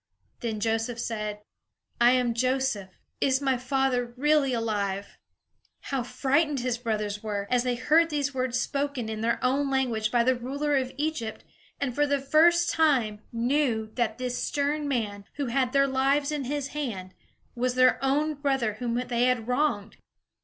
[0.39, 1.43] Then Joseph said:
[1.99, 5.19] "I am Joseph; is my father really alive?"
[5.81, 10.09] How frightened his brothers were, as they heard these words spoken in their own language
[10.09, 11.43] by the ruler of Egypt
[11.79, 16.45] and for the first time knew that this stern man, who had their lives in
[16.45, 17.13] his hand,
[17.53, 19.97] was their own brother whom they had wronged!